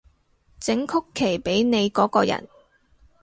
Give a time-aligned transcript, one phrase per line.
[0.59, 2.47] 整曲奇畀你嗰個人